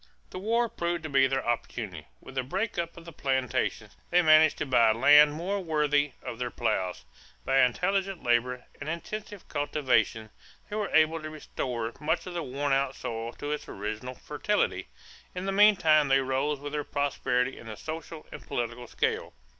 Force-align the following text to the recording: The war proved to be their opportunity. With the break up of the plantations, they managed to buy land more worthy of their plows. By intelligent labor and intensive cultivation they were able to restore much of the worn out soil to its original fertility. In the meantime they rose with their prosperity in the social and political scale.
The 0.31 0.39
war 0.39 0.67
proved 0.67 1.03
to 1.03 1.09
be 1.09 1.27
their 1.27 1.45
opportunity. 1.45 2.07
With 2.21 2.33
the 2.33 2.41
break 2.41 2.79
up 2.79 2.97
of 2.97 3.05
the 3.05 3.11
plantations, 3.13 3.95
they 4.09 4.23
managed 4.23 4.57
to 4.57 4.65
buy 4.65 4.91
land 4.93 5.33
more 5.33 5.59
worthy 5.63 6.13
of 6.23 6.39
their 6.39 6.49
plows. 6.49 7.05
By 7.45 7.59
intelligent 7.59 8.23
labor 8.23 8.65
and 8.79 8.89
intensive 8.89 9.47
cultivation 9.47 10.31
they 10.71 10.75
were 10.75 10.89
able 10.89 11.21
to 11.21 11.29
restore 11.29 11.93
much 11.99 12.25
of 12.25 12.33
the 12.33 12.41
worn 12.41 12.73
out 12.73 12.95
soil 12.95 13.33
to 13.33 13.51
its 13.51 13.69
original 13.69 14.15
fertility. 14.15 14.87
In 15.35 15.45
the 15.45 15.51
meantime 15.51 16.07
they 16.07 16.19
rose 16.19 16.59
with 16.59 16.73
their 16.73 16.83
prosperity 16.83 17.59
in 17.59 17.67
the 17.67 17.77
social 17.77 18.25
and 18.31 18.41
political 18.41 18.87
scale. 18.87 19.35